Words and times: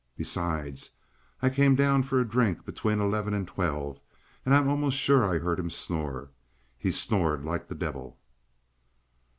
Besides, 0.17 0.93
I 1.43 1.51
came 1.51 1.75
down 1.75 2.01
for 2.01 2.19
a 2.19 2.27
drink 2.27 2.65
between 2.65 2.99
eleven 2.99 3.35
and 3.35 3.47
twelve, 3.47 3.99
and 4.43 4.55
I'm 4.55 4.67
almost 4.67 4.97
sure 4.97 5.23
I 5.31 5.37
heard 5.37 5.59
him 5.59 5.69
snore. 5.69 6.31
He 6.75 6.91
snored 6.91 7.45
like 7.45 7.67
the 7.67 7.75
devil." 7.75 8.17